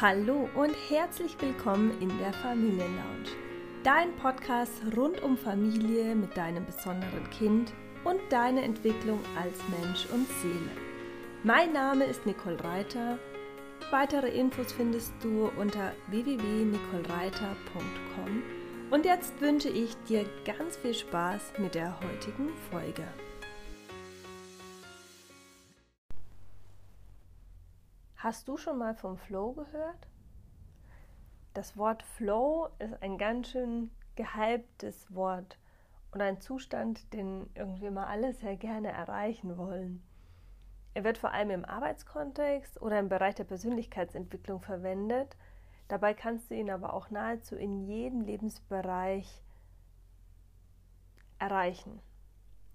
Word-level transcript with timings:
Hallo 0.00 0.48
und 0.54 0.76
herzlich 0.88 1.36
willkommen 1.40 2.00
in 2.00 2.16
der 2.18 2.32
Familienlounge. 2.32 3.30
Dein 3.82 4.14
Podcast 4.14 4.80
rund 4.96 5.20
um 5.24 5.36
Familie 5.36 6.14
mit 6.14 6.36
deinem 6.36 6.64
besonderen 6.64 7.28
Kind 7.30 7.72
und 8.04 8.20
deine 8.30 8.62
Entwicklung 8.62 9.18
als 9.36 9.58
Mensch 9.68 10.06
und 10.12 10.28
Seele. 10.40 10.70
Mein 11.42 11.72
Name 11.72 12.04
ist 12.04 12.24
Nicole 12.26 12.62
Reiter. 12.62 13.18
Weitere 13.90 14.28
Infos 14.28 14.70
findest 14.70 15.12
du 15.20 15.50
unter 15.58 15.94
www.nicolereiter.com. 16.06 18.42
Und 18.92 19.04
jetzt 19.04 19.40
wünsche 19.40 19.68
ich 19.68 19.96
dir 20.08 20.26
ganz 20.44 20.76
viel 20.76 20.94
Spaß 20.94 21.54
mit 21.58 21.74
der 21.74 21.98
heutigen 21.98 22.50
Folge. 22.70 23.02
Hast 28.18 28.48
du 28.48 28.56
schon 28.56 28.78
mal 28.78 28.96
vom 28.96 29.16
Flow 29.16 29.52
gehört? 29.52 30.08
Das 31.54 31.76
Wort 31.76 32.02
Flow 32.02 32.68
ist 32.80 33.00
ein 33.00 33.16
ganz 33.16 33.50
schön 33.50 33.92
gehyptes 34.16 35.14
Wort 35.14 35.56
und 36.10 36.20
ein 36.20 36.40
Zustand, 36.40 37.12
den 37.12 37.48
irgendwie 37.54 37.90
mal 37.90 38.08
alle 38.08 38.32
sehr 38.32 38.56
gerne 38.56 38.90
erreichen 38.90 39.56
wollen. 39.56 40.02
Er 40.94 41.04
wird 41.04 41.16
vor 41.16 41.30
allem 41.30 41.50
im 41.50 41.64
Arbeitskontext 41.64 42.82
oder 42.82 42.98
im 42.98 43.08
Bereich 43.08 43.36
der 43.36 43.44
Persönlichkeitsentwicklung 43.44 44.62
verwendet. 44.62 45.36
Dabei 45.86 46.12
kannst 46.12 46.50
du 46.50 46.56
ihn 46.56 46.70
aber 46.70 46.94
auch 46.94 47.10
nahezu 47.10 47.54
in 47.54 47.86
jedem 47.86 48.22
Lebensbereich 48.22 49.44
erreichen. 51.38 52.00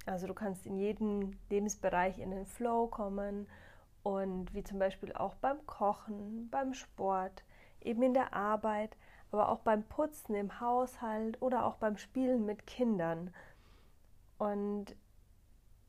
Also 0.06 0.26
du 0.26 0.34
kannst 0.34 0.66
in 0.66 0.78
jedem 0.78 1.38
Lebensbereich 1.50 2.20
in 2.20 2.32
den 2.32 2.46
Flow 2.46 2.88
kommen 2.88 3.46
und 4.04 4.54
wie 4.54 4.64
zum 4.64 4.80
Beispiel 4.80 5.14
auch 5.14 5.36
beim 5.36 5.66
Kochen, 5.66 6.50
beim 6.50 6.74
Sport, 6.74 7.44
eben 7.82 8.04
in 8.04 8.14
der 8.14 8.34
Arbeit, 8.34 8.96
aber 9.32 9.50
auch 9.50 9.60
beim 9.60 9.84
Putzen 9.84 10.36
im 10.36 10.60
Haushalt 10.60 11.42
oder 11.42 11.66
auch 11.66 11.76
beim 11.76 11.98
Spielen 11.98 12.46
mit 12.46 12.68
Kindern. 12.68 13.34
Und 14.38 14.96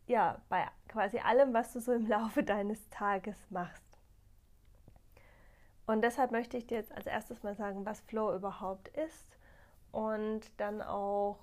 ja, 0.06 0.40
bei 0.48 0.66
quasi 0.88 1.18
allem, 1.18 1.52
was 1.52 1.72
du 1.72 1.80
so 1.80 1.92
im 1.92 2.06
Laufe 2.08 2.42
deines 2.42 2.88
Tages 2.90 3.36
machst. 3.50 3.82
Und 5.86 6.02
deshalb 6.02 6.30
möchte 6.30 6.56
ich 6.56 6.66
dir 6.66 6.78
jetzt 6.78 6.92
als 6.92 7.06
erstes 7.06 7.42
mal 7.42 7.54
sagen, 7.54 7.84
was 7.84 8.00
Flow 8.00 8.34
überhaupt 8.34 8.88
ist 8.88 9.36
und 9.92 10.40
dann 10.56 10.80
auch 10.80 11.38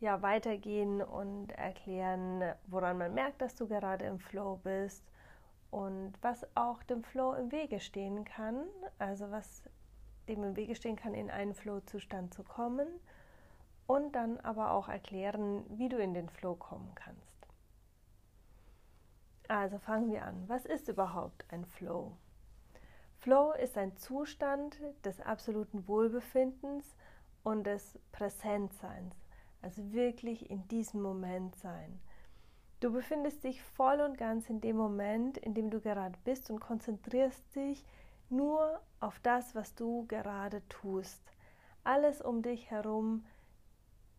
ja 0.00 0.22
weitergehen 0.22 1.02
und 1.02 1.52
erklären, 1.52 2.54
woran 2.66 2.96
man 2.96 3.12
merkt, 3.12 3.42
dass 3.42 3.54
du 3.56 3.68
gerade 3.68 4.06
im 4.06 4.18
Flow 4.18 4.58
bist 4.62 5.04
und 5.74 6.12
was 6.22 6.46
auch 6.54 6.84
dem 6.84 7.02
Flow 7.02 7.34
im 7.34 7.50
Wege 7.50 7.80
stehen 7.80 8.24
kann, 8.24 8.64
also 9.00 9.32
was 9.32 9.64
dem 10.28 10.44
im 10.44 10.54
Wege 10.54 10.76
stehen 10.76 10.94
kann, 10.94 11.14
in 11.14 11.32
einen 11.32 11.52
Flow-Zustand 11.52 12.32
zu 12.32 12.44
kommen 12.44 12.86
und 13.88 14.12
dann 14.12 14.38
aber 14.38 14.70
auch 14.70 14.88
erklären, 14.88 15.64
wie 15.76 15.88
du 15.88 15.98
in 15.98 16.14
den 16.14 16.28
Flow 16.28 16.54
kommen 16.54 16.94
kannst. 16.94 17.48
Also 19.48 19.80
fangen 19.80 20.12
wir 20.12 20.24
an. 20.24 20.44
Was 20.46 20.64
ist 20.64 20.86
überhaupt 20.86 21.44
ein 21.50 21.64
Flow? 21.64 22.16
Flow 23.16 23.50
ist 23.50 23.76
ein 23.76 23.96
Zustand 23.96 24.78
des 25.04 25.20
absoluten 25.20 25.88
Wohlbefindens 25.88 26.94
und 27.42 27.64
des 27.64 27.98
Präsentseins, 28.12 29.16
also 29.60 29.92
wirklich 29.92 30.48
in 30.50 30.68
diesem 30.68 31.02
Moment 31.02 31.56
sein. 31.56 32.00
Du 32.84 32.92
befindest 32.92 33.42
dich 33.44 33.62
voll 33.62 34.02
und 34.02 34.18
ganz 34.18 34.50
in 34.50 34.60
dem 34.60 34.76
Moment, 34.76 35.38
in 35.38 35.54
dem 35.54 35.70
du 35.70 35.80
gerade 35.80 36.18
bist 36.22 36.50
und 36.50 36.60
konzentrierst 36.60 37.56
dich 37.56 37.82
nur 38.28 38.78
auf 39.00 39.18
das, 39.20 39.54
was 39.54 39.74
du 39.74 40.04
gerade 40.06 40.60
tust. 40.68 41.22
Alles 41.82 42.20
um 42.20 42.42
dich 42.42 42.70
herum 42.70 43.24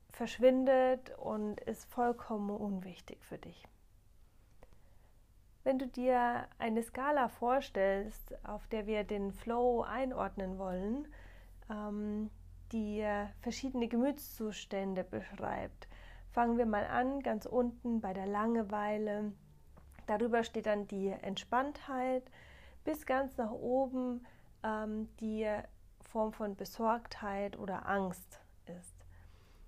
verschwindet 0.09 1.16
und 1.19 1.61
ist 1.61 1.86
vollkommen 1.86 2.49
unwichtig 2.49 3.23
für 3.23 3.37
dich. 3.37 3.67
Wenn 5.64 5.77
du 5.77 5.86
dir 5.86 6.47
eine 6.58 6.82
Skala 6.82 7.30
vorstellst, 7.30 8.33
auf 8.43 8.65
der 8.70 8.87
wir 8.87 9.03
den 9.03 9.32
Flow 9.32 9.83
einordnen 9.83 10.58
wollen, 10.58 11.08
ähm, 11.70 12.32
die 12.71 13.05
verschiedene 13.42 13.87
Gemütszustände 13.87 15.03
beschreibt, 15.03 15.87
Fangen 16.35 16.57
wir 16.57 16.65
mal 16.65 16.85
an, 16.85 17.21
ganz 17.21 17.45
unten 17.45 18.01
bei 18.01 18.11
der 18.11 18.27
Langeweile. 18.27 19.31
Darüber 20.05 20.43
steht 20.43 20.65
dann 20.65 20.85
die 20.85 21.07
Entspanntheit, 21.07 22.29
bis 22.83 23.05
ganz 23.05 23.37
nach 23.37 23.51
oben 23.51 24.27
ähm, 24.61 25.07
die 25.21 25.49
Form 26.01 26.33
von 26.33 26.57
Besorgtheit 26.57 27.57
oder 27.57 27.87
Angst 27.87 28.41
ist. 28.65 29.05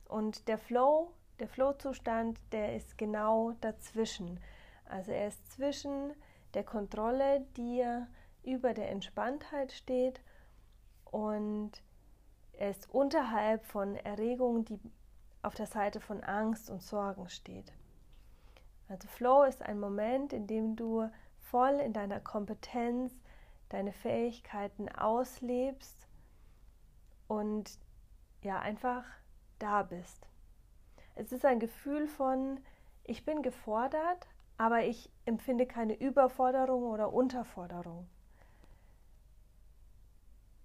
Und 0.09 0.50
der 0.50 0.57
Flow, 0.57 1.13
der 1.39 1.47
Flow-Zustand, 1.47 2.38
der 2.51 2.75
ist 2.75 2.97
genau 2.97 3.53
dazwischen. 3.61 4.38
Also 4.89 5.13
er 5.13 5.29
ist 5.29 5.49
zwischen 5.53 6.11
der 6.53 6.66
Kontrolle, 6.66 7.45
die 7.55 7.85
über 8.44 8.73
der 8.73 8.91
Entspanntheit 8.91 9.72
steht 9.72 10.19
und 11.05 11.81
er 12.51 12.72
ist 12.72 12.94
unterhalb 12.94 13.63
von 13.63 13.95
Erregungen, 13.95 14.66
die 14.66 14.81
auf 15.47 15.56
der 15.56 15.66
Seite 15.66 16.02
von 16.02 16.22
Angst 16.25 16.69
und 16.69 16.84
Sorgen 16.84 17.30
steht. 17.30 17.72
Also 18.90 19.08
Flow 19.08 19.44
ist 19.44 19.62
ein 19.62 19.80
Moment, 19.80 20.34
in 20.34 20.46
dem 20.46 20.75
du 20.75 21.09
voll 21.40 21.80
in 21.80 21.94
deiner 21.94 22.19
Kompetenz 22.19 23.13
deine 23.69 23.94
Fähigkeiten 23.94 24.90
auslebst 24.90 26.06
und 27.30 27.80
ja 28.41 28.59
einfach 28.59 29.06
da 29.58 29.84
bist. 29.84 30.28
Es 31.16 31.31
ist 31.31 31.46
ein 31.46 31.62
Gefühl 31.62 32.08
von, 32.08 32.59
ich 33.06 33.24
bin 33.24 33.41
gefordert, 33.41 34.28
aber 34.58 34.84
ich 34.84 35.09
empfinde 35.24 35.66
keine 35.66 35.94
Überforderung 35.94 36.84
oder 36.84 37.14
Unterforderung. 37.14 38.09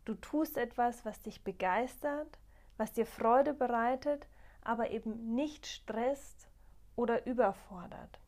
Du 0.04 0.14
tust 0.14 0.56
etwas, 0.56 1.04
was 1.04 1.22
dich 1.22 1.44
begeistert, 1.44 2.40
was 2.76 2.92
dir 2.92 3.06
Freude 3.06 3.54
bereitet 3.54 4.26
aber 4.64 4.90
eben 4.90 5.34
nicht 5.34 5.66
stresst 5.66 6.48
oder 6.96 7.26
überfordert. 7.26 8.18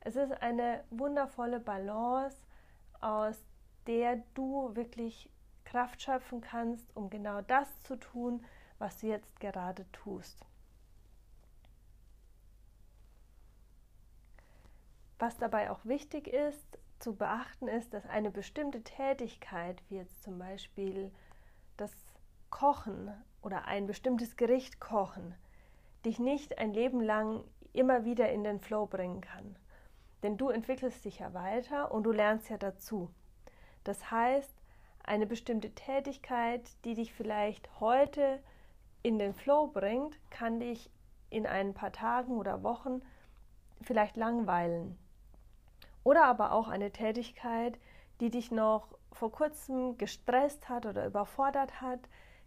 Es 0.00 0.16
ist 0.16 0.32
eine 0.42 0.82
wundervolle 0.90 1.60
Balance, 1.60 2.36
aus 3.00 3.42
der 3.86 4.22
du 4.34 4.74
wirklich 4.74 5.30
Kraft 5.64 6.02
schöpfen 6.02 6.40
kannst, 6.40 6.94
um 6.96 7.10
genau 7.10 7.42
das 7.42 7.82
zu 7.82 7.96
tun, 7.96 8.44
was 8.78 8.98
du 8.98 9.08
jetzt 9.08 9.40
gerade 9.40 9.90
tust. 9.92 10.44
Was 15.18 15.36
dabei 15.36 15.70
auch 15.70 15.84
wichtig 15.84 16.28
ist 16.28 16.78
zu 16.98 17.14
beachten, 17.14 17.68
ist, 17.68 17.92
dass 17.94 18.06
eine 18.06 18.30
bestimmte 18.30 18.82
Tätigkeit, 18.82 19.82
wie 19.88 19.96
jetzt 19.96 20.22
zum 20.22 20.38
Beispiel 20.38 21.12
das 21.76 21.92
Kochen 22.50 23.10
oder 23.42 23.66
ein 23.66 23.86
bestimmtes 23.86 24.36
Gericht 24.36 24.80
kochen, 24.80 25.34
dich 26.04 26.18
nicht 26.18 26.58
ein 26.58 26.72
Leben 26.72 27.00
lang 27.00 27.44
immer 27.72 28.04
wieder 28.04 28.30
in 28.30 28.44
den 28.44 28.60
Flow 28.60 28.86
bringen 28.86 29.20
kann. 29.20 29.56
Denn 30.22 30.36
du 30.36 30.48
entwickelst 30.48 31.04
dich 31.04 31.20
ja 31.20 31.32
weiter 31.34 31.92
und 31.92 32.04
du 32.04 32.12
lernst 32.12 32.50
ja 32.50 32.58
dazu. 32.58 33.10
Das 33.84 34.10
heißt, 34.10 34.54
eine 35.02 35.26
bestimmte 35.26 35.74
Tätigkeit, 35.74 36.62
die 36.84 36.94
dich 36.94 37.12
vielleicht 37.12 37.80
heute 37.80 38.42
in 39.02 39.18
den 39.18 39.34
Flow 39.34 39.66
bringt, 39.66 40.18
kann 40.30 40.60
dich 40.60 40.90
in 41.30 41.46
ein 41.46 41.74
paar 41.74 41.92
Tagen 41.92 42.36
oder 42.38 42.62
Wochen 42.62 43.02
vielleicht 43.82 44.16
langweilen. 44.16 44.98
Oder 46.04 46.24
aber 46.24 46.52
auch 46.52 46.68
eine 46.68 46.92
Tätigkeit, 46.92 47.78
die 48.20 48.30
dich 48.30 48.50
noch 48.50 48.88
vor 49.12 49.32
kurzem 49.32 49.96
gestresst 49.96 50.68
hat 50.68 50.86
oder 50.86 51.06
überfordert 51.06 51.80
hat, 51.80 52.00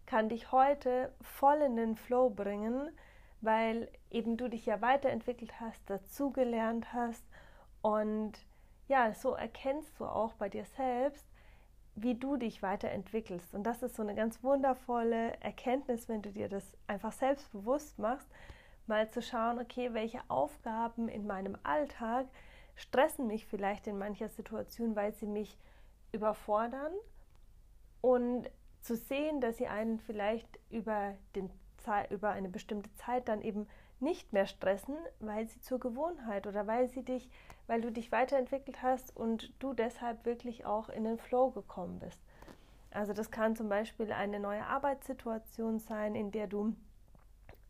kann 0.06 0.30
dich 0.30 0.52
heute 0.52 1.14
voll 1.22 1.62
in 1.62 1.76
den 1.76 1.96
Flow 1.96 2.30
bringen, 2.30 2.90
weil 3.44 3.90
eben 4.10 4.38
du 4.38 4.48
dich 4.48 4.66
ja 4.66 4.82
weiterentwickelt 4.82 5.60
hast, 5.60 5.82
dazugelernt 5.90 6.94
hast 6.94 7.24
und 7.82 8.34
ja, 8.88 9.14
so 9.14 9.34
erkennst 9.34 10.00
du 10.00 10.06
auch 10.06 10.34
bei 10.34 10.50
dir 10.50 10.66
selbst, 10.66 11.26
wie 11.96 12.16
du 12.16 12.38
dich 12.38 12.64
weiterentwickelst. 12.64 13.54
Und 13.54 13.64
das 13.64 13.84
ist 13.84 13.96
so 13.96 14.02
eine 14.02 14.16
ganz 14.16 14.44
wundervolle 14.44 15.40
Erkenntnis, 15.42 16.10
wenn 16.10 16.22
du 16.22 16.32
dir 16.32 16.50
das 16.50 16.76
einfach 16.88 17.12
selbst 17.12 17.52
bewusst 17.52 18.00
machst, 18.00 18.28
mal 18.88 19.10
zu 19.12 19.22
schauen, 19.22 19.60
okay, 19.60 19.94
welche 19.94 20.20
Aufgaben 20.28 21.08
in 21.08 21.28
meinem 21.28 21.58
Alltag 21.64 22.28
stressen 22.76 23.28
mich 23.28 23.46
vielleicht 23.46 23.88
in 23.88 23.98
mancher 23.98 24.30
Situation, 24.30 24.96
weil 24.96 25.14
sie 25.14 25.28
mich 25.28 25.58
überfordern 26.12 26.94
und 28.02 28.50
zu 28.82 28.96
sehen, 28.96 29.40
dass 29.40 29.58
sie 29.58 29.68
einen 29.68 30.00
vielleicht 30.00 30.60
über 30.70 31.16
den 31.36 31.50
Zeit, 31.84 32.12
über 32.12 32.30
eine 32.32 32.50
bestimmte 32.50 32.94
Zeit 32.96 33.28
dann 33.28 33.42
eben 33.42 33.68
nicht 34.00 34.34
mehr 34.34 34.46
stressen, 34.46 34.96
weil 35.20 35.48
sie 35.48 35.62
zur 35.62 35.80
Gewohnheit 35.80 36.48
oder 36.48 36.68
weil 36.68 36.90
sie 36.90 37.04
dich, 37.04 37.30
weil 37.68 37.82
du 37.82 37.92
dich 37.92 38.12
weiterentwickelt 38.12 38.82
hast 38.82 39.16
und 39.16 39.54
du 39.60 39.74
deshalb 39.74 40.26
wirklich 40.26 40.66
auch 40.66 40.90
in 40.90 41.04
den 41.04 41.18
Flow 41.18 41.52
gekommen 41.52 42.00
bist. 42.00 42.20
Also 42.92 43.14
das 43.14 43.32
kann 43.32 43.56
zum 43.56 43.70
Beispiel 43.70 44.12
eine 44.12 44.40
neue 44.40 44.66
Arbeitssituation 44.66 45.80
sein, 45.80 46.16
in 46.16 46.32
der 46.32 46.48
du 46.48 46.76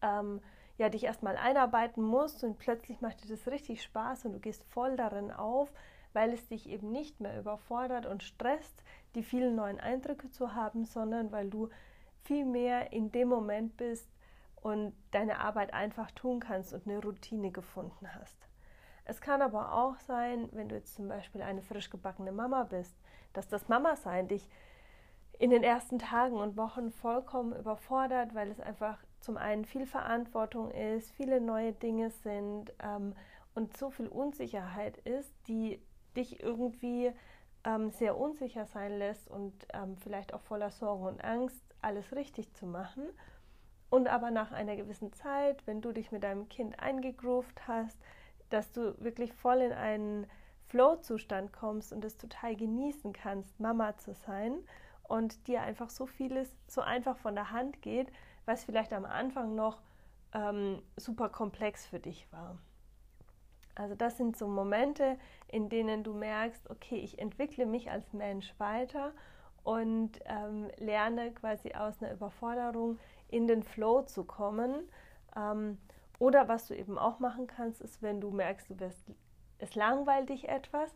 ähm, 0.01 0.42
ja, 0.77 0.89
dich 0.89 1.04
erstmal 1.04 1.38
einarbeiten 1.38 2.04
musst 2.04 2.44
und 2.44 2.57
plötzlich 2.57 3.00
macht 3.00 3.24
dir 3.24 3.30
das 3.30 3.48
richtig 3.48 3.83
Spaß 3.83 4.25
und 4.25 4.33
du 4.33 4.39
gehst 4.39 4.63
voll 4.66 4.95
darin 4.98 5.31
auf, 5.31 5.71
weil 6.13 6.33
es 6.33 6.48
dich 6.48 6.69
eben 6.69 6.92
nicht 6.92 7.19
mehr 7.19 7.39
überfordert 7.39 8.06
und 8.06 8.24
stresst, 8.24 8.83
die 9.16 9.24
vielen 9.24 9.56
neuen 9.56 9.80
Eindrücke 9.80 10.30
zu 10.30 10.56
haben, 10.56 10.86
sondern 10.86 11.31
weil 11.31 11.50
du 11.50 11.69
viel 12.23 12.45
mehr 12.45 12.91
in 12.91 13.11
dem 13.11 13.27
Moment 13.27 13.77
bist 13.77 14.07
und 14.55 14.93
deine 15.11 15.39
Arbeit 15.39 15.73
einfach 15.73 16.11
tun 16.11 16.39
kannst 16.39 16.73
und 16.73 16.87
eine 16.87 17.01
Routine 17.01 17.51
gefunden 17.51 18.07
hast. 18.13 18.37
Es 19.05 19.19
kann 19.19 19.41
aber 19.41 19.73
auch 19.73 19.99
sein, 19.99 20.47
wenn 20.53 20.69
du 20.69 20.75
jetzt 20.75 20.95
zum 20.95 21.09
Beispiel 21.09 21.41
eine 21.41 21.61
frisch 21.61 21.89
gebackene 21.89 22.31
Mama 22.31 22.63
bist, 22.63 22.95
dass 23.33 23.47
das 23.47 23.67
Mama-Sein 23.67 24.29
dich 24.29 24.47
in 25.39 25.49
den 25.49 25.63
ersten 25.63 25.99
Tagen 25.99 26.37
und 26.37 26.55
Wochen 26.55 26.91
vollkommen 26.91 27.53
überfordert, 27.53 28.33
weil 28.33 28.49
es 28.49 28.61
einfach 28.61 28.97
zum 29.19 29.35
einen 29.35 29.65
viel 29.65 29.85
Verantwortung 29.85 30.71
ist, 30.71 31.11
viele 31.11 31.41
neue 31.41 31.73
Dinge 31.73 32.11
sind 32.11 32.71
ähm, 32.79 33.13
und 33.55 33.75
so 33.75 33.89
viel 33.89 34.07
Unsicherheit 34.07 34.97
ist, 34.99 35.33
die 35.47 35.81
dich 36.15 36.41
irgendwie 36.41 37.11
ähm, 37.65 37.89
sehr 37.89 38.17
unsicher 38.17 38.65
sein 38.65 38.97
lässt 38.97 39.29
und 39.29 39.53
ähm, 39.73 39.97
vielleicht 39.97 40.33
auch 40.33 40.41
voller 40.41 40.71
Sorgen 40.71 41.05
und 41.05 41.23
Angst, 41.23 41.72
alles 41.83 42.15
richtig 42.15 42.53
zu 42.53 42.65
machen. 42.65 43.03
Und 43.89 44.07
aber 44.07 44.31
nach 44.31 44.51
einer 44.51 44.75
gewissen 44.75 45.13
Zeit, 45.13 45.65
wenn 45.68 45.81
du 45.81 45.91
dich 45.91 46.12
mit 46.12 46.24
deinem 46.24 46.50
Kind 46.50 46.80
eingegroovt 46.80 47.68
hast, 47.68 47.97
dass 48.50 48.71
du 48.71 49.00
wirklich 49.00 49.33
voll 49.33 49.57
in 49.62 49.71
einen 49.71 50.27
Flow-Zustand 50.68 51.53
kommst 51.53 51.94
und 51.94 52.03
es 52.03 52.18
total 52.18 52.56
genießen 52.56 53.13
kannst, 53.13 53.59
Mama 53.59 53.95
zu 53.97 54.13
sein 54.13 54.56
und 55.03 55.47
dir 55.47 55.62
einfach 55.62 55.89
so 55.89 56.07
vieles 56.07 56.56
so 56.68 56.81
einfach 56.81 57.18
von 57.18 57.35
der 57.35 57.51
Hand 57.51 57.81
geht, 57.81 58.12
was 58.45 58.63
vielleicht 58.63 58.94
am 58.94 59.06
Anfang 59.06 59.53
noch 59.53 59.81
ähm, 60.33 60.81
super 60.97 61.30
komplex 61.30 61.85
für 61.85 62.00
dich 62.00 62.27
war. 62.31 62.57
Also 63.75 63.95
das 63.95 64.18
sind 64.18 64.38
so 64.38 64.47
Momente, 64.47 65.18
in 65.47 65.69
denen 65.69 66.03
du 66.03 66.13
merkst, 66.13 66.69
okay, 66.69 66.97
ich 66.97 67.19
entwickle 67.19 67.65
mich 67.65 67.89
als 67.89 68.13
Mensch 68.13 68.53
weiter 68.59 69.13
und 69.63 70.19
ähm, 70.25 70.69
lerne 70.77 71.31
quasi 71.31 71.74
aus 71.74 72.01
einer 72.01 72.13
Überforderung 72.13 73.00
in 73.30 73.48
den 73.48 73.63
Flow 73.63 74.01
zu 74.04 74.24
kommen. 74.24 74.89
Ähm, 75.36 75.77
oder 76.19 76.48
was 76.48 76.68
du 76.68 76.75
eben 76.75 76.98
auch 76.98 77.19
machen 77.19 77.48
kannst, 77.48 77.81
ist, 77.81 78.01
wenn 78.01 78.21
du 78.21 78.31
merkst, 78.31 78.69
du 78.69 78.80
wirst, 78.80 79.04
es 79.60 79.75
langweilt 79.75 80.30
dich 80.30 80.48
etwas, 80.48 80.94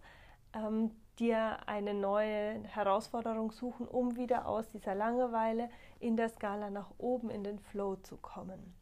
ähm, 0.54 0.92
dir 1.20 1.68
eine 1.68 1.94
neue 1.94 2.64
Herausforderung 2.64 3.52
suchen, 3.52 3.88
um 3.88 4.16
wieder 4.16 4.48
aus 4.48 4.70
dieser 4.70 4.94
Langeweile 4.94 5.70
in 6.00 6.16
der 6.16 6.30
Skala 6.30 6.70
nach 6.70 6.92
oben 6.98 7.30
in 7.30 7.44
den 7.44 7.60
Flow 7.60 7.96
zu 7.96 8.18
kommen. 8.18 8.76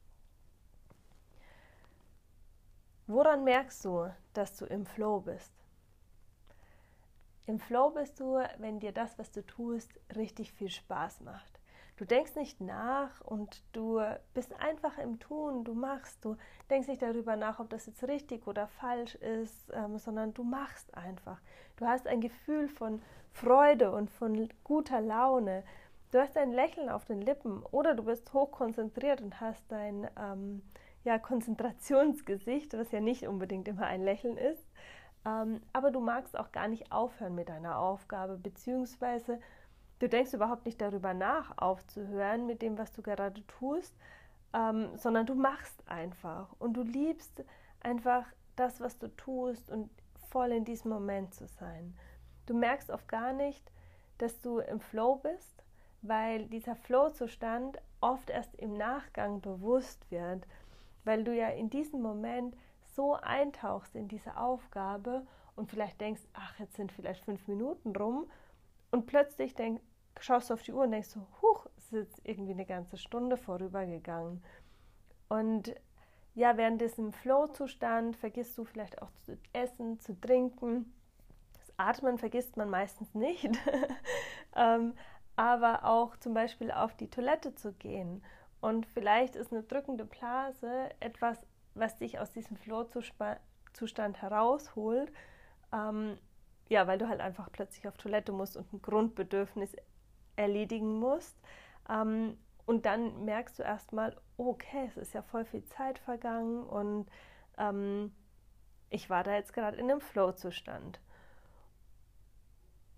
Woran 3.07 3.43
merkst 3.43 3.85
du, 3.85 4.11
dass 4.33 4.57
du 4.57 4.65
im 4.65 4.85
Flow 4.85 5.21
bist? 5.21 5.53
Im 7.47 7.59
Flow 7.59 7.91
bist 7.91 8.19
du, 8.19 8.39
wenn 8.57 8.79
dir 8.79 8.91
das, 8.91 9.19
was 9.19 9.31
du 9.31 9.45
tust, 9.45 9.91
richtig 10.15 10.51
viel 10.51 10.69
Spaß 10.69 11.21
macht. 11.21 11.59
Du 11.97 12.03
denkst 12.03 12.35
nicht 12.35 12.59
nach 12.59 13.21
und 13.21 13.61
du 13.71 14.01
bist 14.33 14.53
einfach 14.59 14.97
im 14.97 15.19
Tun, 15.19 15.63
du 15.63 15.73
machst, 15.73 16.25
du 16.25 16.35
denkst 16.69 16.89
nicht 16.89 17.01
darüber 17.01 17.37
nach, 17.37 17.59
ob 17.59 17.69
das 17.69 17.85
jetzt 17.85 18.05
richtig 18.05 18.47
oder 18.47 18.67
falsch 18.67 19.15
ist, 19.15 19.71
ähm, 19.73 19.97
sondern 19.97 20.33
du 20.33 20.43
machst 20.43 20.93
einfach. 20.97 21.39
Du 21.77 21.85
hast 21.85 22.05
ein 22.07 22.19
Gefühl 22.19 22.67
von 22.67 23.01
Freude 23.31 23.91
und 23.91 24.09
von 24.09 24.49
guter 24.65 24.99
Laune. 24.99 25.63
Du 26.11 26.19
hast 26.19 26.35
ein 26.35 26.51
Lächeln 26.51 26.89
auf 26.89 27.05
den 27.05 27.21
Lippen 27.21 27.63
oder 27.63 27.95
du 27.95 28.03
bist 28.03 28.33
hochkonzentriert 28.33 29.21
und 29.21 29.39
hast 29.39 29.63
dein 29.69 30.09
ähm, 30.19 30.63
ja, 31.05 31.17
Konzentrationsgesicht, 31.17 32.73
was 32.73 32.91
ja 32.91 32.99
nicht 32.99 33.25
unbedingt 33.25 33.69
immer 33.69 33.85
ein 33.85 34.03
Lächeln 34.03 34.37
ist. 34.37 34.67
Ähm, 35.25 35.61
aber 35.73 35.91
du 35.91 35.99
magst 35.99 36.37
auch 36.37 36.51
gar 36.51 36.67
nicht 36.67 36.91
aufhören 36.91 37.35
mit 37.35 37.49
deiner 37.49 37.79
Aufgabe, 37.79 38.37
beziehungsweise 38.37 39.39
Du 39.99 40.09
denkst 40.09 40.33
überhaupt 40.33 40.65
nicht 40.65 40.81
darüber 40.81 41.13
nach, 41.13 41.57
aufzuhören 41.57 42.45
mit 42.45 42.61
dem, 42.61 42.77
was 42.77 42.91
du 42.91 43.01
gerade 43.01 43.45
tust, 43.47 43.95
ähm, 44.53 44.89
sondern 44.97 45.25
du 45.25 45.35
machst 45.35 45.87
einfach 45.87 46.53
und 46.59 46.73
du 46.73 46.83
liebst 46.83 47.43
einfach 47.81 48.25
das, 48.57 48.81
was 48.81 48.97
du 48.97 49.07
tust 49.15 49.71
und 49.71 49.89
voll 50.29 50.51
in 50.51 50.65
diesem 50.65 50.91
Moment 50.91 51.33
zu 51.33 51.47
sein. 51.47 51.97
Du 52.45 52.53
merkst 52.53 52.89
oft 52.89 53.07
gar 53.07 53.31
nicht, 53.31 53.71
dass 54.17 54.41
du 54.41 54.59
im 54.59 54.81
Flow 54.81 55.15
bist, 55.15 55.63
weil 56.01 56.45
dieser 56.47 56.75
Flow-Zustand 56.75 57.81
oft 58.01 58.29
erst 58.29 58.53
im 58.55 58.73
Nachgang 58.73 59.39
bewusst 59.39 60.11
wird, 60.11 60.45
weil 61.05 61.23
du 61.23 61.33
ja 61.33 61.47
in 61.49 61.69
diesem 61.69 62.01
Moment 62.01 62.55
so 62.95 63.15
eintauchst 63.15 63.95
in 63.95 64.07
diese 64.07 64.37
Aufgabe 64.37 65.25
und 65.55 65.69
vielleicht 65.69 65.99
denkst, 66.01 66.21
ach, 66.33 66.59
jetzt 66.59 66.75
sind 66.75 66.91
vielleicht 66.91 67.23
fünf 67.23 67.47
Minuten 67.47 67.95
rum 67.95 68.29
und 68.91 69.05
plötzlich 69.05 69.55
denk, 69.55 69.81
schaust 70.19 70.49
du 70.49 70.53
auf 70.53 70.63
die 70.63 70.73
Uhr 70.73 70.83
und 70.83 70.91
denkst 70.91 71.09
so, 71.09 71.27
huch, 71.41 71.67
es 71.77 71.85
ist 71.85 71.93
jetzt 71.93 72.21
irgendwie 72.23 72.53
eine 72.53 72.65
ganze 72.65 72.97
Stunde 72.97 73.37
vorübergegangen. 73.37 74.43
Und 75.27 75.75
ja, 76.33 76.57
während 76.57 76.81
diesem 76.81 77.13
Flow-Zustand 77.13 78.15
vergisst 78.17 78.57
du 78.57 78.65
vielleicht 78.65 79.01
auch 79.01 79.11
zu 79.23 79.37
essen, 79.53 79.99
zu 79.99 80.19
trinken. 80.19 80.93
Das 81.53 81.73
Atmen 81.77 82.17
vergisst 82.17 82.57
man 82.57 82.69
meistens 82.69 83.13
nicht. 83.13 83.49
ähm, 84.55 84.93
aber 85.35 85.85
auch 85.85 86.15
zum 86.17 86.33
Beispiel 86.33 86.71
auf 86.71 86.95
die 86.95 87.09
Toilette 87.09 87.55
zu 87.55 87.73
gehen. 87.73 88.23
Und 88.61 88.85
vielleicht 88.85 89.35
ist 89.35 89.51
eine 89.51 89.63
drückende 89.63 90.05
Blase 90.05 90.89
etwas, 90.99 91.37
was 91.75 91.97
dich 91.97 92.19
aus 92.19 92.31
diesem 92.31 92.57
Flow-Zustand 92.57 94.21
herausholt. 94.21 95.11
Ähm, 95.71 96.17
ja, 96.67 96.87
weil 96.87 96.97
du 96.97 97.07
halt 97.07 97.21
einfach 97.21 97.51
plötzlich 97.51 97.87
auf 97.87 97.97
Toilette 97.97 98.31
musst 98.31 98.57
und 98.57 98.71
ein 98.73 98.81
Grundbedürfnis 98.81 99.75
erledigen 100.35 100.99
musst. 100.99 101.37
Ähm, 101.89 102.37
und 102.65 102.85
dann 102.85 103.25
merkst 103.25 103.59
du 103.59 103.63
erstmal, 103.63 104.19
okay, 104.37 104.87
es 104.87 104.97
ist 104.97 105.13
ja 105.13 105.21
voll 105.21 105.45
viel 105.45 105.63
Zeit 105.65 105.99
vergangen 105.99 106.63
und 106.63 107.07
ähm, 107.57 108.11
ich 108.89 109.09
war 109.09 109.23
da 109.23 109.35
jetzt 109.35 109.53
gerade 109.53 109.77
in 109.77 109.91
einem 109.91 110.01
Flow-Zustand. 110.01 110.99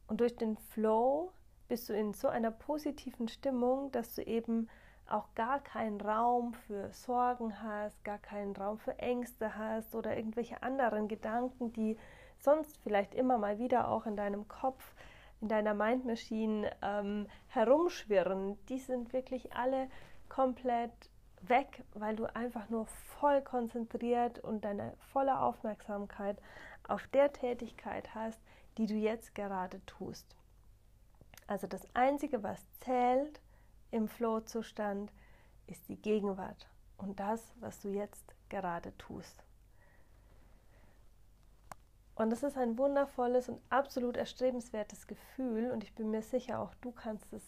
Und 0.08 0.22
durch 0.22 0.38
den 0.38 0.58
Flow 0.58 1.34
bist 1.68 1.90
du 1.90 1.94
in 1.94 2.14
so 2.14 2.30
einer 2.30 2.52
positiven 2.52 3.28
Stimmung, 3.28 3.92
dass 3.92 4.16
du 4.16 4.24
eben 4.24 4.70
auch 5.10 5.34
gar 5.36 5.60
keinen 5.60 6.02
Raum 6.02 6.54
für 6.54 6.92
Sorgen 6.92 7.62
hast, 7.62 8.04
gar 8.04 8.18
keinen 8.18 8.56
Raum 8.56 8.78
für 8.80 8.98
Ängste 9.00 9.58
hast 9.58 9.96
oder 9.96 10.16
irgendwelche 10.16 10.62
anderen 10.64 11.08
Gedanken, 11.08 11.74
die 11.74 11.98
sonst 12.40 12.78
vielleicht 12.84 13.16
immer 13.16 13.38
mal 13.38 13.60
wieder 13.60 13.88
auch 13.90 14.06
in 14.06 14.16
deinem 14.16 14.48
Kopf, 14.48 14.94
in 15.42 15.48
deiner 15.48 15.74
Mind 15.74 16.06
Machine 16.06 16.72
ähm, 16.82 17.28
herumschwirren, 17.48 18.58
die 18.68 18.80
sind 18.80 19.14
wirklich 19.14 19.54
alle 19.54 19.90
komplett 20.30 20.92
weg, 21.42 21.84
weil 21.94 22.16
du 22.16 22.26
einfach 22.36 22.70
nur 22.70 22.86
voll 23.20 23.42
konzentriert 23.42 24.40
und 24.40 24.66
deine 24.66 24.94
volle 25.12 25.40
Aufmerksamkeit 25.40 26.42
auf 26.88 27.08
der 27.08 27.32
Tätigkeit 27.32 28.14
hast, 28.16 28.40
die 28.78 28.86
du 28.86 28.96
jetzt 28.96 29.36
gerade 29.36 29.84
tust. 29.86 30.36
Also 31.48 31.68
das 31.68 31.88
Einzige, 31.96 32.44
was 32.44 32.62
zählt 32.80 33.40
im 33.92 34.08
Flow-Zustand, 34.08 35.12
ist 35.68 35.88
die 35.90 36.02
Gegenwart 36.02 36.68
und 36.98 37.20
das, 37.20 37.54
was 37.60 37.82
du 37.82 37.90
jetzt 37.90 38.36
gerade 38.50 38.98
tust. 38.98 39.44
Und 42.16 42.32
das 42.32 42.42
ist 42.42 42.58
ein 42.58 42.78
wundervolles 42.78 43.48
und 43.48 43.62
absolut 43.70 44.18
erstrebenswertes 44.18 45.06
Gefühl 45.06 45.72
und 45.72 45.84
ich 45.84 45.94
bin 45.94 46.10
mir 46.10 46.24
sicher, 46.24 46.60
auch 46.60 46.74
du 46.82 46.92
kannst 46.92 47.32
es 47.32 47.44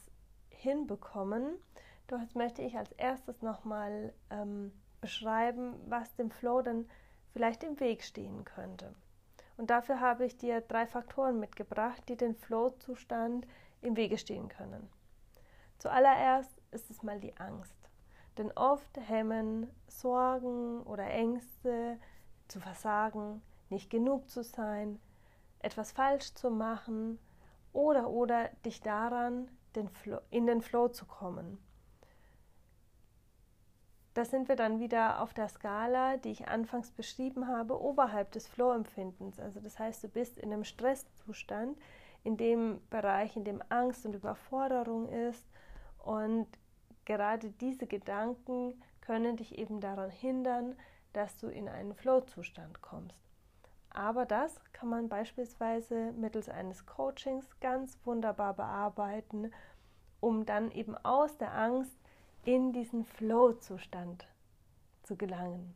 hinbekommen. 0.50 1.55
Doch 2.08 2.19
jetzt 2.19 2.36
möchte 2.36 2.62
ich 2.62 2.77
als 2.77 2.91
erstes 2.93 3.41
nochmal 3.41 4.13
ähm, 4.29 4.72
beschreiben, 5.01 5.74
was 5.88 6.15
dem 6.15 6.29
Flow 6.29 6.62
dann 6.62 6.88
vielleicht 7.34 7.63
im 7.63 7.79
Weg 7.79 8.03
stehen 8.03 8.46
könnte. 8.46 8.93
Und 9.58 9.72
dafür 9.72 10.00
habe 10.00 10.25
ich 10.25 10.38
dir 10.38 10.62
drei 10.62 10.86
Faktoren 10.86 11.39
mitgebracht, 11.39 12.03
die 12.08 12.15
den 12.15 12.36
Flow-Zustand 12.36 13.48
im 13.81 13.98
Wege 13.98 14.17
stehen 14.17 14.50
können. 14.50 14.88
Zuallererst 15.80 16.62
ist 16.72 16.90
es 16.92 17.04
mal 17.04 17.20
die 17.20 17.36
Angst. 17.38 17.76
Denn 18.38 18.52
oft 18.52 18.98
hemmen 18.98 19.70
Sorgen 19.88 20.84
oder 20.84 21.10
Ängste 21.10 21.98
zu 22.48 22.60
versagen, 22.60 23.42
nicht 23.70 23.90
genug 23.90 24.30
zu 24.30 24.44
sein, 24.44 25.00
etwas 25.60 25.92
falsch 25.92 26.34
zu 26.36 26.50
machen 26.50 27.20
oder 27.74 28.10
oder 28.10 28.50
dich 28.66 28.82
daran, 28.82 29.50
den 29.76 29.90
in 30.30 30.48
den 30.48 30.62
Flow 30.62 30.88
zu 30.88 31.06
kommen. 31.06 31.58
Da 34.14 34.26
sind 34.26 34.50
wir 34.50 34.56
dann 34.56 34.80
wieder 34.80 35.22
auf 35.22 35.34
der 35.34 35.48
Skala, 35.48 36.18
die 36.18 36.32
ich 36.32 36.48
anfangs 36.48 36.92
beschrieben 36.92 37.48
habe, 37.48 37.80
oberhalb 37.80 38.32
des 38.32 38.48
Flow-Empfindens. 38.48 39.40
Also 39.40 39.60
das 39.60 39.78
heißt, 39.78 40.04
du 40.04 40.10
bist 40.10 40.38
in 40.38 40.52
einem 40.52 40.64
Stresszustand, 40.64 41.78
in 42.24 42.36
dem 42.36 42.82
Bereich, 42.90 43.38
in 43.38 43.46
dem 43.46 43.62
Angst 43.70 44.06
und 44.06 44.16
Überforderung 44.16 45.08
ist. 45.08 45.46
Und 46.00 46.48
gerade 47.06 47.51
diese 47.51 47.88
Gedanken 47.88 48.82
können 49.01 49.38
dich 49.38 49.58
eben 49.58 49.79
daran 49.82 50.10
hindern, 50.10 50.75
dass 51.13 51.38
du 51.38 51.48
in 51.48 51.68
einen 51.68 51.94
Flow-Zustand 51.94 52.82
kommst. 52.82 53.15
Aber 53.89 54.25
das 54.25 54.56
kann 54.72 54.89
man 54.89 55.10
beispielsweise 55.10 56.12
mittels 56.13 56.48
eines 56.48 56.86
Coachings 56.86 57.48
ganz 57.60 57.98
wunderbar 58.06 58.53
bearbeiten, 58.53 59.51
um 60.20 60.46
dann 60.46 60.72
eben 60.72 60.96
aus 60.98 61.38
der 61.38 61.53
Angst 61.53 61.98
in 62.44 62.72
diesen 62.72 63.03
Flow-Zustand 63.03 64.27
zu 65.03 65.15
gelangen. 65.15 65.74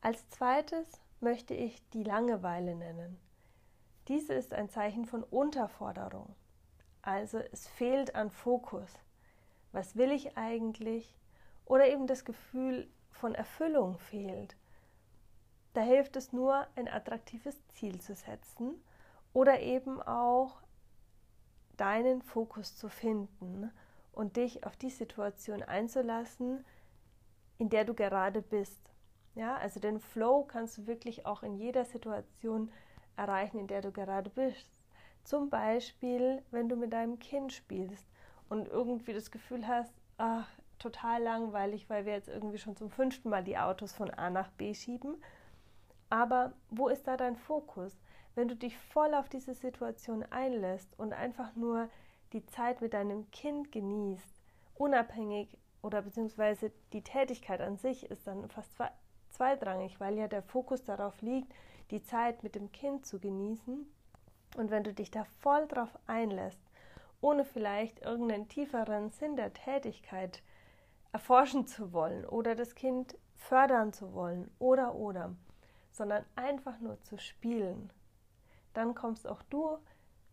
Als 0.00 0.28
zweites 0.30 1.00
möchte 1.20 1.54
ich 1.54 1.82
die 1.90 2.04
Langeweile 2.04 2.74
nennen. 2.74 3.18
Diese 4.06 4.34
ist 4.34 4.54
ein 4.54 4.68
Zeichen 4.68 5.06
von 5.06 5.22
Unterforderung. 5.24 6.34
Also 7.08 7.38
es 7.38 7.66
fehlt 7.66 8.14
an 8.14 8.30
Fokus. 8.30 8.92
Was 9.72 9.96
will 9.96 10.12
ich 10.12 10.36
eigentlich? 10.36 11.18
Oder 11.64 11.88
eben 11.88 12.06
das 12.06 12.26
Gefühl 12.26 12.86
von 13.10 13.34
Erfüllung 13.34 13.98
fehlt. 13.98 14.56
Da 15.72 15.80
hilft 15.80 16.16
es 16.16 16.34
nur, 16.34 16.66
ein 16.76 16.86
attraktives 16.86 17.66
Ziel 17.68 17.98
zu 17.98 18.14
setzen 18.14 18.74
oder 19.32 19.60
eben 19.60 20.02
auch 20.02 20.60
deinen 21.78 22.20
Fokus 22.20 22.76
zu 22.76 22.90
finden 22.90 23.72
und 24.12 24.36
dich 24.36 24.66
auf 24.66 24.76
die 24.76 24.90
Situation 24.90 25.62
einzulassen, 25.62 26.62
in 27.56 27.70
der 27.70 27.86
du 27.86 27.94
gerade 27.94 28.42
bist. 28.42 28.82
Ja, 29.34 29.56
also 29.56 29.80
den 29.80 29.98
Flow 29.98 30.44
kannst 30.44 30.76
du 30.76 30.86
wirklich 30.86 31.24
auch 31.24 31.42
in 31.42 31.56
jeder 31.56 31.86
Situation 31.86 32.70
erreichen, 33.16 33.58
in 33.60 33.66
der 33.66 33.80
du 33.80 33.92
gerade 33.92 34.28
bist. 34.28 34.77
Zum 35.24 35.50
Beispiel, 35.50 36.42
wenn 36.50 36.68
du 36.68 36.76
mit 36.76 36.92
deinem 36.92 37.18
Kind 37.18 37.52
spielst 37.52 38.06
und 38.48 38.68
irgendwie 38.68 39.12
das 39.12 39.30
Gefühl 39.30 39.66
hast, 39.66 39.92
ach, 40.16 40.48
total 40.78 41.22
langweilig, 41.22 41.90
weil 41.90 42.06
wir 42.06 42.12
jetzt 42.12 42.28
irgendwie 42.28 42.58
schon 42.58 42.76
zum 42.76 42.90
fünften 42.90 43.28
Mal 43.28 43.44
die 43.44 43.58
Autos 43.58 43.92
von 43.92 44.10
A 44.10 44.30
nach 44.30 44.50
B 44.52 44.74
schieben. 44.74 45.16
Aber 46.10 46.52
wo 46.70 46.88
ist 46.88 47.06
da 47.06 47.16
dein 47.16 47.36
Fokus? 47.36 47.98
Wenn 48.34 48.48
du 48.48 48.56
dich 48.56 48.76
voll 48.78 49.14
auf 49.14 49.28
diese 49.28 49.54
Situation 49.54 50.24
einlässt 50.30 50.98
und 50.98 51.12
einfach 51.12 51.54
nur 51.56 51.88
die 52.32 52.46
Zeit 52.46 52.80
mit 52.80 52.94
deinem 52.94 53.30
Kind 53.30 53.72
genießt, 53.72 54.42
unabhängig 54.76 55.58
oder 55.82 56.02
beziehungsweise 56.02 56.72
die 56.92 57.02
Tätigkeit 57.02 57.60
an 57.60 57.76
sich 57.76 58.10
ist 58.10 58.26
dann 58.26 58.48
fast 58.48 58.70
zweitrangig, 59.30 60.00
weil 60.00 60.16
ja 60.16 60.28
der 60.28 60.42
Fokus 60.42 60.84
darauf 60.84 61.20
liegt, 61.20 61.52
die 61.90 62.02
Zeit 62.02 62.42
mit 62.42 62.54
dem 62.54 62.70
Kind 62.72 63.06
zu 63.06 63.18
genießen. 63.18 63.86
Und 64.56 64.70
wenn 64.70 64.84
du 64.84 64.92
dich 64.92 65.10
da 65.10 65.24
voll 65.40 65.66
drauf 65.68 65.96
einlässt, 66.06 66.60
ohne 67.20 67.44
vielleicht 67.44 68.00
irgendeinen 68.00 68.48
tieferen 68.48 69.10
Sinn 69.10 69.36
der 69.36 69.52
Tätigkeit 69.52 70.42
erforschen 71.12 71.66
zu 71.66 71.92
wollen 71.92 72.24
oder 72.24 72.54
das 72.54 72.74
Kind 72.74 73.16
fördern 73.36 73.92
zu 73.92 74.12
wollen 74.14 74.50
oder 74.58 74.94
oder, 74.94 75.34
sondern 75.90 76.24
einfach 76.36 76.78
nur 76.80 77.00
zu 77.02 77.18
spielen, 77.18 77.92
dann 78.74 78.94
kommst 78.94 79.26
auch 79.26 79.42
du 79.44 79.78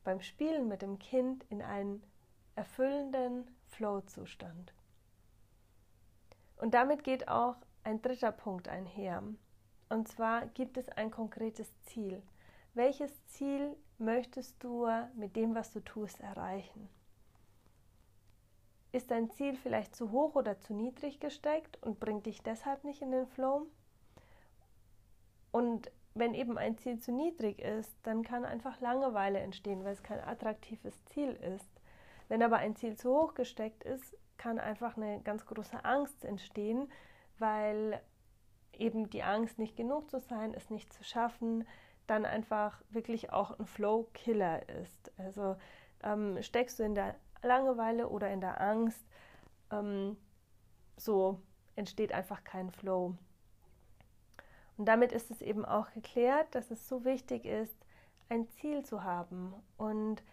beim 0.03 0.21
Spielen 0.21 0.67
mit 0.67 0.81
dem 0.81 0.99
Kind 0.99 1.43
in 1.49 1.61
einen 1.61 2.03
erfüllenden 2.55 3.49
Flow-Zustand. 3.67 4.73
Und 6.57 6.73
damit 6.73 7.03
geht 7.03 7.27
auch 7.27 7.57
ein 7.83 8.01
dritter 8.01 8.31
Punkt 8.31 8.67
einher. 8.67 9.23
Und 9.89 10.07
zwar 10.07 10.45
gibt 10.47 10.77
es 10.77 10.89
ein 10.89 11.11
konkretes 11.11 11.69
Ziel. 11.83 12.21
Welches 12.75 13.25
Ziel 13.27 13.77
möchtest 13.97 14.61
du 14.61 14.85
mit 15.15 15.37
dem, 15.37 15.55
was 15.55 15.71
du 15.71 15.79
tust, 15.79 16.19
erreichen? 16.19 16.89
Ist 18.91 19.11
dein 19.11 19.29
Ziel 19.29 19.55
vielleicht 19.55 19.95
zu 19.95 20.11
hoch 20.11 20.35
oder 20.35 20.59
zu 20.59 20.73
niedrig 20.73 21.21
gesteckt 21.21 21.81
und 21.81 22.01
bringt 22.01 22.25
dich 22.25 22.43
deshalb 22.43 22.83
nicht 22.83 23.01
in 23.01 23.11
den 23.11 23.27
Flow? 23.27 23.67
Und 25.53 25.89
wenn 26.15 26.33
eben 26.33 26.57
ein 26.57 26.77
Ziel 26.77 26.99
zu 26.99 27.13
niedrig 27.13 27.59
ist, 27.59 27.95
dann 28.03 28.23
kann 28.23 28.43
einfach 28.43 28.81
Langeweile 28.81 29.39
entstehen, 29.39 29.85
weil 29.85 29.93
es 29.93 30.03
kein 30.03 30.19
attraktives 30.19 31.01
Ziel 31.05 31.31
ist. 31.31 31.81
Wenn 32.27 32.43
aber 32.43 32.57
ein 32.57 32.75
Ziel 32.75 32.97
zu 32.97 33.09
hoch 33.09 33.35
gesteckt 33.35 33.85
ist, 33.85 34.17
kann 34.37 34.59
einfach 34.59 34.97
eine 34.97 35.21
ganz 35.21 35.45
große 35.45 35.85
Angst 35.85 36.25
entstehen, 36.25 36.91
weil 37.39 38.01
eben 38.73 39.09
die 39.09 39.23
Angst, 39.23 39.59
nicht 39.59 39.77
genug 39.77 40.09
zu 40.09 40.19
sein, 40.19 40.53
es 40.53 40.69
nicht 40.69 40.91
zu 40.91 41.05
schaffen, 41.05 41.65
dann 42.07 42.25
einfach 42.25 42.81
wirklich 42.89 43.31
auch 43.31 43.57
ein 43.57 43.65
Flow-Killer 43.65 44.67
ist. 44.69 45.11
Also 45.17 45.55
ähm, 46.03 46.41
steckst 46.41 46.79
du 46.79 46.83
in 46.83 46.95
der 46.95 47.15
Langeweile 47.41 48.09
oder 48.09 48.29
in 48.31 48.41
der 48.41 48.61
Angst, 48.61 49.05
ähm, 49.71 50.17
so 50.97 51.39
entsteht 51.75 52.13
einfach 52.13 52.43
kein 52.43 52.71
Flow. 52.71 53.15
Und 54.77 54.85
damit 54.85 55.11
ist 55.11 55.31
es 55.31 55.41
eben 55.41 55.65
auch 55.65 55.91
geklärt, 55.91 56.53
dass 56.53 56.71
es 56.71 56.87
so 56.87 57.05
wichtig 57.05 57.45
ist, 57.45 57.75
ein 58.29 58.47
Ziel 58.49 58.83
zu 58.83 59.03
haben 59.03 59.53
und 59.77 60.23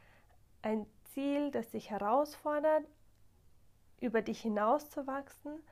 ein 0.63 0.87
Ziel, 1.13 1.51
das 1.51 1.71
dich 1.71 1.91
herausfordert, 1.91 2.85
über 4.01 4.23
dich 4.23 4.41
hinauszuwachsen, 4.41 5.63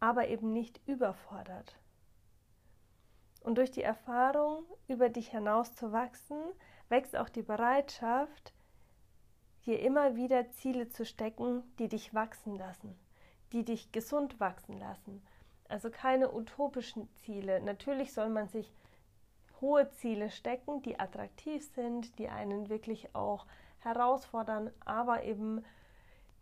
aber 0.00 0.28
eben 0.28 0.52
nicht 0.52 0.80
überfordert. 0.86 1.76
Und 3.44 3.58
durch 3.58 3.70
die 3.70 3.84
Erfahrung, 3.84 4.64
über 4.88 5.08
dich 5.08 5.28
hinauszuwachsen, 5.28 6.40
wächst 6.88 7.16
auch 7.16 7.28
die 7.28 7.42
Bereitschaft, 7.42 8.52
dir 9.64 9.78
immer 9.78 10.16
wieder 10.16 10.50
Ziele 10.50 10.88
zu 10.88 11.06
stecken, 11.06 11.62
die 11.78 11.88
dich 11.88 12.12
wachsen 12.12 12.56
lassen, 12.56 12.98
die 13.52 13.64
dich 13.64 13.92
gesund 13.92 14.40
wachsen 14.40 14.76
lassen 14.78 15.22
also 15.68 15.90
keine 15.90 16.32
utopischen 16.32 17.08
Ziele. 17.16 17.60
Natürlich 17.60 18.12
soll 18.12 18.28
man 18.28 18.48
sich 18.48 18.72
hohe 19.60 19.90
Ziele 19.90 20.30
stecken, 20.30 20.82
die 20.82 20.98
attraktiv 20.98 21.64
sind, 21.74 22.18
die 22.18 22.28
einen 22.28 22.68
wirklich 22.68 23.14
auch 23.14 23.46
herausfordern, 23.78 24.70
aber 24.84 25.24
eben 25.24 25.64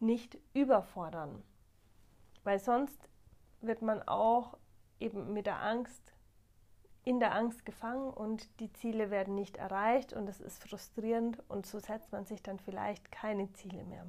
nicht 0.01 0.39
überfordern. 0.55 1.43
Weil 2.45 2.59
sonst 2.59 3.09
wird 3.61 3.83
man 3.83 4.03
auch 4.03 4.59
eben 4.99 5.33
mit 5.33 5.47
der 5.47 5.63
Angst, 5.63 6.13
in 7.05 7.19
der 7.19 7.35
Angst 7.35 7.65
gefangen 7.65 8.11
und 8.11 8.49
die 8.61 8.73
Ziele 8.73 9.11
werden 9.11 9.35
nicht 9.35 9.57
erreicht 9.57 10.13
und 10.13 10.29
es 10.29 10.41
ist 10.41 10.63
frustrierend 10.63 11.43
und 11.49 11.67
so 11.67 11.81
setzt 11.81 12.13
man 12.13 12.25
sich 12.25 12.43
dann 12.43 12.61
vielleicht 12.61 13.11
keine 13.11 13.53
Ziele 13.53 13.85
mehr. 13.85 14.07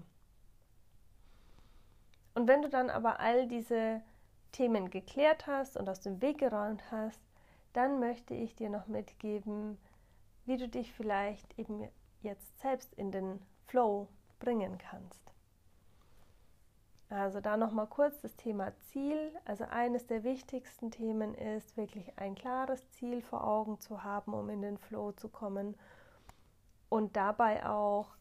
Und 2.35 2.47
wenn 2.47 2.61
du 2.61 2.69
dann 2.69 2.89
aber 2.89 3.19
all 3.19 3.47
diese 3.47 4.01
Themen 4.51 4.89
geklärt 4.89 5.47
hast 5.47 5.77
und 5.77 5.89
aus 5.89 6.01
dem 6.01 6.21
Weg 6.21 6.39
geräumt 6.39 6.91
hast, 6.91 7.21
dann 7.73 7.99
möchte 7.99 8.35
ich 8.35 8.55
dir 8.55 8.69
noch 8.69 8.87
mitgeben, 8.87 9.79
wie 10.45 10.57
du 10.57 10.67
dich 10.67 10.91
vielleicht 10.93 11.57
eben 11.57 11.87
jetzt 12.21 12.59
selbst 12.59 12.93
in 12.93 13.11
den 13.11 13.41
Flow 13.67 14.07
bringen 14.39 14.77
kannst. 14.77 15.32
Also 17.13 17.41
da 17.41 17.57
noch 17.57 17.71
mal 17.71 17.85
kurz 17.85 18.19
das 18.21 18.35
Thema 18.37 18.75
Ziel. 18.79 19.31
Also 19.45 19.65
eines 19.65 20.07
der 20.07 20.23
wichtigsten 20.23 20.89
Themen 20.89 21.35
ist 21.35 21.77
wirklich 21.77 22.11
ein 22.17 22.33
klares 22.33 22.89
Ziel 22.89 23.21
vor 23.21 23.45
Augen 23.45 23.79
zu 23.79 24.03
haben, 24.03 24.33
um 24.33 24.49
in 24.49 24.63
den 24.63 24.79
Flow 24.79 25.11
zu 25.11 25.29
kommen 25.29 25.75
und 26.89 27.15
dabei 27.15 27.67
auch 27.67 28.15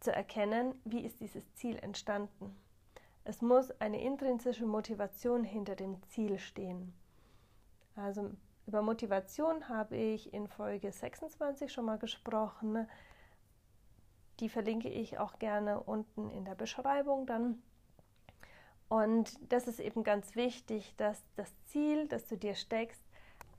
zu 0.00 0.12
erkennen, 0.12 0.74
wie 0.84 1.00
ist 1.00 1.20
dieses 1.20 1.54
Ziel 1.54 1.76
entstanden. 1.78 2.54
Es 3.24 3.40
muss 3.40 3.70
eine 3.80 4.02
intrinsische 4.02 4.66
Motivation 4.66 5.42
hinter 5.42 5.74
dem 5.74 6.02
Ziel 6.08 6.38
stehen. 6.38 6.92
Also 7.96 8.30
über 8.66 8.82
Motivation 8.82 9.66
habe 9.70 9.96
ich 9.96 10.34
in 10.34 10.46
Folge 10.46 10.92
26 10.92 11.72
schon 11.72 11.86
mal 11.86 11.98
gesprochen. 11.98 12.86
Die 14.40 14.50
verlinke 14.50 14.90
ich 14.90 15.18
auch 15.18 15.38
gerne 15.38 15.80
unten 15.80 16.28
in 16.28 16.44
der 16.44 16.54
Beschreibung 16.54 17.24
dann. 17.24 17.62
Und 18.88 19.38
das 19.52 19.68
ist 19.68 19.80
eben 19.80 20.02
ganz 20.02 20.34
wichtig, 20.34 20.94
dass 20.96 21.22
das 21.36 21.52
Ziel, 21.66 22.08
das 22.08 22.26
du 22.26 22.36
dir 22.36 22.54
steckst, 22.54 23.02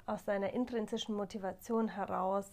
aus 0.06 0.24
deiner 0.24 0.54
intrinsischen 0.54 1.16
Motivation 1.16 1.88
heraus 1.88 2.50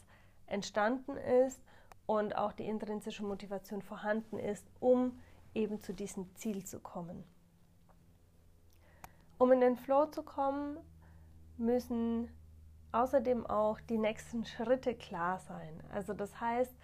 entstanden 0.47 1.16
ist 1.16 1.61
und 2.04 2.37
auch 2.37 2.52
die 2.52 2.66
intrinsische 2.66 3.25
Motivation 3.25 3.83
vorhanden 3.83 4.38
ist, 4.38 4.66
um 4.78 5.18
eben 5.54 5.80
zu 5.80 5.95
diesem 5.95 6.35
Ziel 6.37 6.64
zu 6.64 6.78
kommen. 6.80 7.25
Um 9.38 9.52
in 9.52 9.61
den 9.61 9.76
Flow 9.76 10.06
zu 10.06 10.23
kommen, 10.23 10.78
müssen 11.56 12.28
außerdem 12.92 13.47
auch 13.47 13.80
die 13.80 13.99
nächsten 13.99 14.45
Schritte 14.45 14.95
klar 14.95 15.38
sein. 15.40 15.83
Also 15.92 16.14
das 16.14 16.40
heißt, 16.40 16.75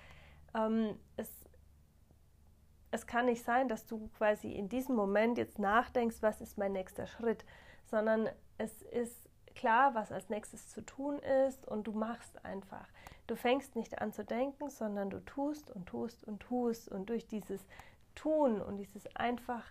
ähm, 0.55 0.99
es, 1.17 1.31
es 2.93 3.07
kann 3.07 3.25
nicht 3.25 3.45
sein, 3.45 3.69
dass 3.69 3.87
du 3.87 4.09
quasi 4.19 4.53
in 4.53 4.69
diesem 4.69 4.95
Moment 4.95 5.39
jetzt 5.39 5.59
nachdenkst, 5.59 6.19
was 6.21 6.41
ist 6.41 6.59
mein 6.59 6.73
nächster 6.73 7.07
Schritt, 7.07 7.45
sondern 7.85 8.29
es 8.59 8.83
ist 8.83 9.29
klar, 9.55 9.95
was 9.95 10.13
als 10.13 10.29
nächstes 10.29 10.69
zu 10.69 10.83
tun 10.83 11.19
ist 11.19 11.67
und 11.67 11.87
du 11.87 11.93
machst 11.93 12.45
einfach. 12.45 12.87
Du 13.27 13.35
fängst 13.35 13.77
nicht 13.77 14.01
an 14.01 14.13
zu 14.13 14.25
denken, 14.25 14.69
sondern 14.69 15.09
du 15.09 15.21
tust 15.25 15.71
und 15.71 15.87
tust 15.87 16.23
und 16.25 16.41
tust. 16.41 16.89
Und 16.89 17.09
durch 17.09 17.27
dieses 17.27 17.65
Tun 18.15 18.61
und 18.61 18.77
dieses 18.77 19.07
einfach 19.17 19.65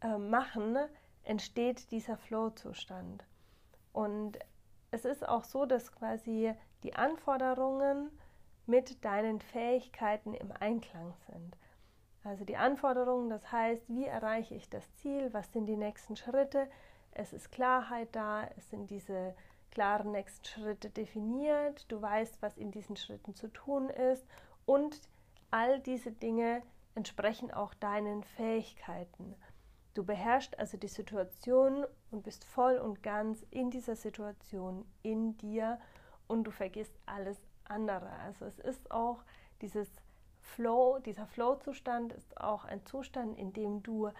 äh, 0.00 0.18
Machen 0.18 0.76
entsteht 1.22 1.90
dieser 1.92 2.16
Flow-Zustand. 2.16 3.24
Und 3.92 4.40
es 4.90 5.04
ist 5.04 5.28
auch 5.28 5.44
so, 5.44 5.66
dass 5.66 5.92
quasi 5.92 6.52
die 6.82 6.94
Anforderungen 6.94 8.10
mit 8.66 9.04
deinen 9.04 9.40
Fähigkeiten 9.40 10.34
im 10.34 10.50
Einklang 10.50 11.14
sind. 11.28 11.56
Also 12.22 12.44
die 12.44 12.56
Anforderungen, 12.56 13.30
das 13.30 13.50
heißt, 13.50 13.82
wie 13.88 14.04
erreiche 14.04 14.54
ich 14.54 14.68
das 14.68 14.92
Ziel, 14.96 15.32
was 15.32 15.52
sind 15.52 15.66
die 15.66 15.76
nächsten 15.76 16.16
Schritte, 16.16 16.68
es 17.12 17.32
ist 17.32 17.50
Klarheit 17.50 18.08
da, 18.12 18.48
es 18.56 18.70
sind 18.70 18.90
diese 18.90 19.34
klaren 19.70 20.12
nächsten 20.12 20.44
Schritte 20.44 20.90
definiert, 20.90 21.90
du 21.90 22.00
weißt, 22.02 22.42
was 22.42 22.58
in 22.58 22.70
diesen 22.70 22.96
Schritten 22.96 23.34
zu 23.34 23.48
tun 23.48 23.88
ist 23.88 24.26
und 24.66 25.00
all 25.50 25.80
diese 25.80 26.12
Dinge 26.12 26.62
entsprechen 26.94 27.50
auch 27.50 27.72
deinen 27.74 28.22
Fähigkeiten. 28.22 29.34
Du 29.94 30.04
beherrschst 30.04 30.58
also 30.58 30.76
die 30.76 30.88
Situation 30.88 31.84
und 32.10 32.22
bist 32.22 32.44
voll 32.44 32.76
und 32.78 33.02
ganz 33.02 33.44
in 33.50 33.70
dieser 33.70 33.96
Situation 33.96 34.84
in 35.02 35.36
dir 35.38 35.80
und 36.28 36.44
du 36.44 36.50
vergisst 36.50 36.94
alles 37.06 37.40
andere. 37.64 38.10
Also 38.24 38.44
es 38.44 38.58
ist 38.58 38.90
auch 38.90 39.22
dieses 39.62 39.90
Flow, 40.50 40.98
dieser 40.98 41.26
Flow-Zustand 41.26 42.12
ist 42.12 42.40
auch 42.40 42.64
ein 42.64 42.84
Zustand, 42.84 43.38
in 43.38 43.52
dem 43.52 43.82
du 43.82 44.10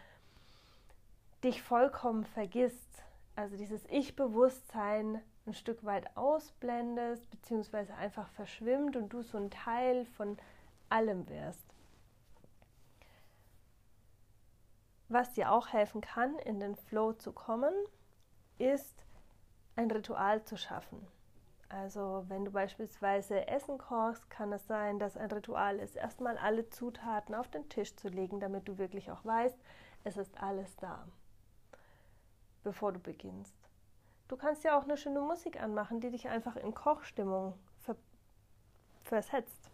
dich 1.42 1.62
vollkommen 1.62 2.24
vergisst. 2.24 3.02
Also 3.36 3.56
dieses 3.56 3.84
Ich-Bewusstsein 3.86 5.22
ein 5.46 5.54
Stück 5.54 5.84
weit 5.84 6.16
ausblendest, 6.16 7.28
beziehungsweise 7.30 7.94
einfach 7.94 8.28
verschwimmt 8.30 8.96
und 8.96 9.08
du 9.10 9.22
so 9.22 9.38
ein 9.38 9.50
Teil 9.50 10.04
von 10.04 10.36
allem 10.88 11.28
wirst. 11.28 11.74
Was 15.08 15.32
dir 15.32 15.50
auch 15.50 15.68
helfen 15.68 16.00
kann, 16.00 16.38
in 16.38 16.60
den 16.60 16.76
Flow 16.76 17.12
zu 17.12 17.32
kommen, 17.32 17.74
ist 18.58 19.04
ein 19.74 19.90
Ritual 19.90 20.44
zu 20.44 20.56
schaffen. 20.56 21.06
Also 21.70 22.24
wenn 22.26 22.44
du 22.44 22.50
beispielsweise 22.50 23.46
Essen 23.46 23.78
kochst, 23.78 24.28
kann 24.28 24.52
es 24.52 24.66
sein, 24.66 24.98
dass 24.98 25.16
ein 25.16 25.30
Ritual 25.30 25.78
ist, 25.78 25.94
erstmal 25.96 26.36
alle 26.36 26.68
Zutaten 26.68 27.32
auf 27.32 27.48
den 27.48 27.68
Tisch 27.68 27.94
zu 27.94 28.08
legen, 28.08 28.40
damit 28.40 28.66
du 28.66 28.76
wirklich 28.76 29.10
auch 29.10 29.24
weißt, 29.24 29.56
es 30.02 30.16
ist 30.16 30.42
alles 30.42 30.76
da, 30.76 31.06
bevor 32.64 32.92
du 32.92 32.98
beginnst. 32.98 33.54
Du 34.26 34.36
kannst 34.36 34.64
ja 34.64 34.76
auch 34.76 34.82
eine 34.82 34.96
schöne 34.96 35.20
Musik 35.20 35.62
anmachen, 35.62 36.00
die 36.00 36.10
dich 36.10 36.28
einfach 36.28 36.56
in 36.56 36.74
Kochstimmung 36.74 37.54
ver 37.78 37.96
versetzt. 39.04 39.70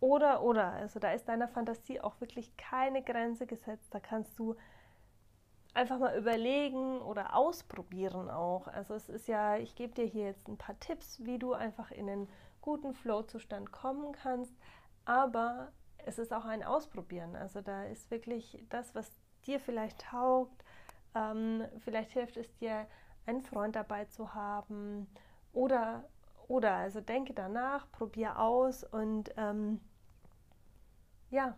Oder, 0.00 0.42
oder, 0.42 0.72
also 0.72 1.00
da 1.00 1.12
ist 1.12 1.28
deiner 1.28 1.48
Fantasie 1.48 2.00
auch 2.00 2.20
wirklich 2.20 2.54
keine 2.58 3.02
Grenze 3.02 3.46
gesetzt. 3.46 3.92
Da 3.94 4.00
kannst 4.00 4.38
du 4.38 4.54
einfach 5.74 5.98
mal 5.98 6.16
überlegen 6.16 7.00
oder 7.02 7.34
ausprobieren 7.34 8.30
auch. 8.30 8.68
Also 8.68 8.94
es 8.94 9.08
ist 9.08 9.28
ja, 9.28 9.56
ich 9.56 9.74
gebe 9.74 9.94
dir 9.94 10.06
hier 10.06 10.26
jetzt 10.26 10.48
ein 10.48 10.56
paar 10.56 10.78
Tipps, 10.80 11.24
wie 11.24 11.38
du 11.38 11.52
einfach 11.52 11.90
in 11.90 12.08
einen 12.08 12.28
guten 12.60 12.94
Flow-Zustand 12.94 13.72
kommen 13.72 14.12
kannst, 14.12 14.54
aber 15.04 15.72
es 15.98 16.18
ist 16.18 16.32
auch 16.32 16.44
ein 16.44 16.62
Ausprobieren. 16.62 17.36
Also 17.36 17.60
da 17.60 17.84
ist 17.84 18.10
wirklich 18.10 18.64
das, 18.70 18.94
was 18.94 19.10
dir 19.46 19.60
vielleicht 19.60 20.00
taugt. 20.00 20.64
Ähm, 21.14 21.64
vielleicht 21.78 22.12
hilft 22.12 22.36
es 22.36 22.54
dir, 22.56 22.86
einen 23.26 23.42
Freund 23.42 23.74
dabei 23.76 24.04
zu 24.06 24.34
haben 24.34 25.06
oder 25.52 26.04
oder 26.46 26.74
also 26.74 27.00
denke 27.00 27.32
danach, 27.32 27.90
probier 27.90 28.38
aus 28.38 28.84
und 28.84 29.32
ähm, 29.36 29.80
ja, 31.30 31.56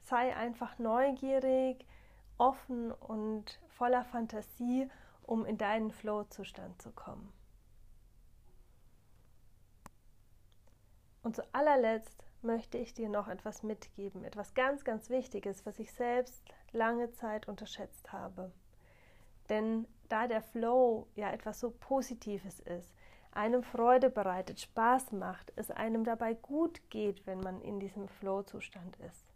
sei 0.00 0.34
einfach 0.36 0.78
neugierig, 0.78 1.84
offen 2.42 2.90
und 2.90 3.60
voller 3.68 4.04
Fantasie, 4.04 4.90
um 5.22 5.46
in 5.46 5.58
deinen 5.58 5.92
Flow-Zustand 5.92 6.82
zu 6.82 6.90
kommen. 6.90 7.32
Und 11.22 11.36
zu 11.36 11.54
allerletzt 11.54 12.24
möchte 12.42 12.78
ich 12.78 12.94
dir 12.94 13.08
noch 13.08 13.28
etwas 13.28 13.62
mitgeben, 13.62 14.24
etwas 14.24 14.54
ganz, 14.54 14.82
ganz 14.82 15.08
Wichtiges, 15.08 15.64
was 15.64 15.78
ich 15.78 15.92
selbst 15.92 16.42
lange 16.72 17.12
Zeit 17.12 17.46
unterschätzt 17.46 18.12
habe. 18.12 18.50
Denn 19.48 19.86
da 20.08 20.26
der 20.26 20.42
Flow 20.42 21.06
ja 21.14 21.30
etwas 21.30 21.60
so 21.60 21.70
Positives 21.70 22.58
ist, 22.58 22.92
einem 23.30 23.62
Freude 23.62 24.10
bereitet, 24.10 24.58
Spaß 24.58 25.12
macht, 25.12 25.52
es 25.54 25.70
einem 25.70 26.02
dabei 26.02 26.34
gut 26.34 26.90
geht, 26.90 27.24
wenn 27.24 27.38
man 27.38 27.60
in 27.62 27.78
diesem 27.78 28.08
Flow-Zustand 28.08 28.96
ist, 28.96 29.31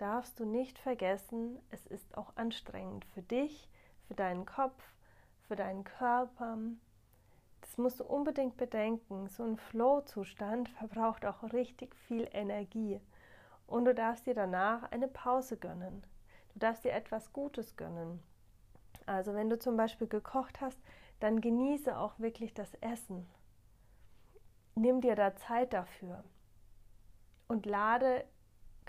darfst 0.00 0.40
du 0.40 0.44
nicht 0.44 0.78
vergessen, 0.78 1.58
es 1.70 1.86
ist 1.86 2.16
auch 2.16 2.36
anstrengend 2.36 3.04
für 3.06 3.22
dich, 3.22 3.68
für 4.06 4.14
deinen 4.14 4.46
Kopf, 4.46 4.82
für 5.46 5.56
deinen 5.56 5.84
Körper. 5.84 6.58
Das 7.60 7.76
musst 7.76 8.00
du 8.00 8.04
unbedingt 8.04 8.56
bedenken. 8.56 9.28
So 9.28 9.44
ein 9.44 9.56
Flow-Zustand 9.56 10.68
verbraucht 10.70 11.26
auch 11.26 11.42
richtig 11.52 11.94
viel 11.94 12.28
Energie. 12.32 13.00
Und 13.66 13.84
du 13.84 13.94
darfst 13.94 14.26
dir 14.26 14.34
danach 14.34 14.90
eine 14.90 15.08
Pause 15.08 15.56
gönnen. 15.56 16.02
Du 16.54 16.58
darfst 16.58 16.84
dir 16.84 16.92
etwas 16.92 17.32
Gutes 17.32 17.76
gönnen. 17.76 18.22
Also 19.06 19.34
wenn 19.34 19.50
du 19.50 19.58
zum 19.58 19.76
Beispiel 19.76 20.08
gekocht 20.08 20.60
hast, 20.60 20.78
dann 21.20 21.40
genieße 21.40 21.96
auch 21.96 22.18
wirklich 22.18 22.54
das 22.54 22.74
Essen. 22.80 23.26
Nimm 24.74 25.00
dir 25.00 25.14
da 25.14 25.36
Zeit 25.36 25.72
dafür 25.72 26.24
und 27.48 27.66
lade 27.66 28.24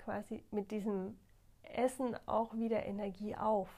quasi 0.04 0.44
mit 0.50 0.70
diesem 0.70 1.18
Essen 1.62 2.16
auch 2.26 2.54
wieder 2.54 2.84
Energie 2.84 3.36
auf. 3.36 3.68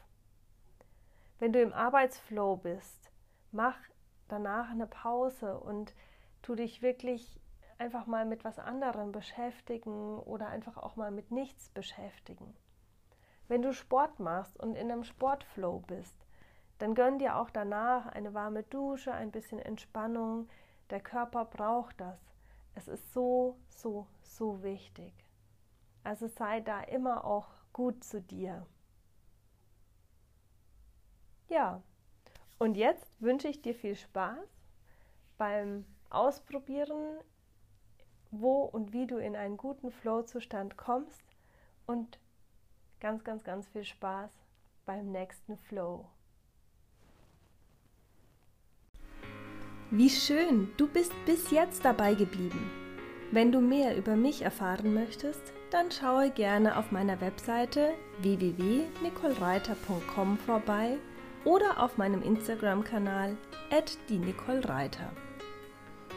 Wenn 1.39 1.53
du 1.53 1.61
im 1.61 1.73
Arbeitsflow 1.73 2.57
bist, 2.57 3.11
mach 3.53 3.77
danach 4.29 4.71
eine 4.71 4.87
Pause 4.87 5.59
und 5.59 5.95
tu 6.43 6.55
dich 6.55 6.83
wirklich 6.83 7.41
einfach 7.79 8.07
mal 8.07 8.25
mit 8.25 8.45
was 8.45 8.59
anderem 8.59 9.13
beschäftigen 9.13 10.19
oder 10.21 10.49
einfach 10.49 10.77
auch 10.77 10.97
mal 10.97 11.11
mit 11.11 11.31
nichts 11.31 11.69
beschäftigen. 11.71 12.55
Wenn 13.49 13.63
du 13.63 13.73
Sport 13.73 14.21
machst 14.21 14.59
und 14.59 14.75
in 14.75 14.91
einem 14.91 15.05
Sportflow 15.05 15.81
bist, 15.81 16.27
dann 16.79 16.95
gönn 16.95 17.19
dir 17.19 17.37
auch 17.37 17.51
danach 17.51 18.07
eine 18.07 18.35
warme 18.35 18.63
Dusche, 18.63 19.13
ein 19.13 19.31
bisschen 19.31 19.59
Entspannung. 19.59 20.49
Der 20.91 21.01
Körper 21.01 21.45
braucht 21.45 22.01
das. 22.01 22.19
Es 22.75 22.89
ist 22.89 23.13
so, 23.13 23.57
so, 23.69 24.07
so 24.23 24.63
wichtig. 24.63 25.13
Also 26.05 26.29
sei 26.29 26.61
da 26.61 26.83
immer 26.83 27.25
auch 27.25 27.49
gut 27.73 28.05
zu 28.05 28.21
dir. 28.21 28.67
Ja, 31.49 31.83
und 32.59 32.77
jetzt 32.77 33.21
wünsche 33.21 33.49
ich 33.49 33.63
dir 33.63 33.75
viel 33.75 33.97
Spaß 33.97 34.49
beim 35.39 35.85
Ausprobieren, 36.11 37.19
wo 38.31 38.63
und 38.63 38.93
wie 38.93 39.07
du 39.07 39.17
in 39.17 39.35
einen 39.35 39.57
guten 39.57 39.91
Flow-Zustand 39.91 40.77
kommst 40.77 41.23
und 41.87 42.19
ganz, 43.01 43.25
ganz, 43.25 43.43
ganz 43.43 43.67
viel 43.69 43.85
Spaß 43.85 44.31
beim 44.87 45.11
nächsten 45.11 45.57
Flow. 45.57 46.07
Wie 49.91 50.11
schön, 50.11 50.71
du 50.77 50.89
bist 50.89 51.13
bis 51.27 51.51
jetzt 51.51 51.85
dabei 51.85 52.15
geblieben. 52.15 52.71
Wenn 53.31 53.53
du 53.53 53.61
mehr 53.61 53.97
über 53.97 54.17
mich 54.17 54.43
erfahren 54.43 54.95
möchtest, 54.95 55.53
dann 55.75 55.91
schaue 55.91 56.31
gerne 56.31 56.79
auf 56.79 56.93
meiner 56.93 57.21
Webseite 57.21 57.95
www.nicolereiter.com 58.21 60.39
vorbei 60.39 60.99
oder 61.45 61.83
auf 61.83 61.99
meinem 61.99 62.23
Instagram-Kanal 62.23 63.37
@die_nicole_reiter. 64.09 65.11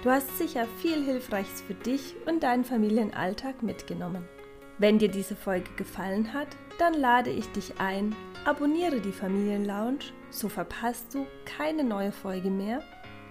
Du 0.04 0.12
hast 0.12 0.38
sicher 0.38 0.68
viel 0.80 1.04
Hilfreiches 1.04 1.62
für 1.62 1.74
dich 1.74 2.14
und 2.28 2.44
deinen 2.44 2.66
Familienalltag 2.66 3.64
mitgenommen. 3.64 4.30
Wenn 4.78 5.00
dir 5.00 5.10
diese 5.10 5.36
Folge 5.36 5.72
gefallen 5.76 6.34
hat, 6.34 6.50
dann 6.78 6.94
lade 6.94 7.32
ich 7.32 7.52
dich 7.52 7.80
ein, 7.80 8.16
abonniere 8.46 9.02
die 9.02 9.12
Familienlounge, 9.12 10.02
so 10.30 10.50
verpasst 10.50 11.16
du 11.16 11.26
keine 11.46 11.84
neue 11.84 12.12
Folge 12.12 12.52
mehr 12.52 12.84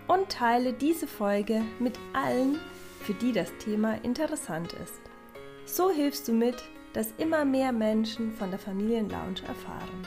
und 0.09 0.29
teile 0.29 0.73
diese 0.73 1.07
Folge 1.07 1.63
mit 1.79 1.97
allen, 2.13 2.59
für 3.03 3.15
die 3.15 3.31
das 3.31 3.57
Thema 3.59 4.03
interessant 4.03 4.73
ist. 4.73 5.01
So 5.67 5.91
hilfst 5.91 6.29
du 6.29 6.33
mit, 6.33 6.57
dass 6.93 7.13
immer 7.19 7.45
mehr 7.45 7.73
Menschen 7.73 8.33
von 8.33 8.51
der 8.51 8.59
Familienlounge 8.59 9.43
erfahren. 9.47 10.07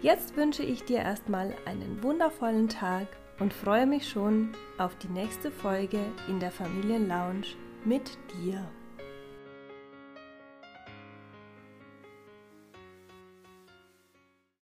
Jetzt 0.00 0.36
wünsche 0.36 0.64
ich 0.64 0.84
dir 0.84 0.98
erstmal 0.98 1.54
einen 1.66 2.02
wundervollen 2.02 2.68
Tag 2.68 3.06
und 3.38 3.52
freue 3.52 3.86
mich 3.86 4.08
schon 4.08 4.52
auf 4.78 4.96
die 4.96 5.08
nächste 5.08 5.50
Folge 5.50 6.00
in 6.28 6.40
der 6.40 6.50
Familienlounge 6.50 7.46
mit 7.84 8.18
dir. 8.34 8.66